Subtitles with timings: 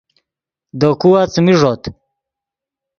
[0.79, 1.83] دے کھوا څیمی ݱوت